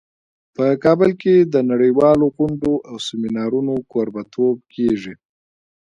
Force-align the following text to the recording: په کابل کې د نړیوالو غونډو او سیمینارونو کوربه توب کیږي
په 0.55 0.65
کابل 0.83 1.11
کې 1.21 1.35
د 1.53 1.55
نړیوالو 1.71 2.25
غونډو 2.35 2.73
او 2.89 2.95
سیمینارونو 3.07 3.73
کوربه 3.91 4.23
توب 4.33 4.57
کیږي 4.73 5.13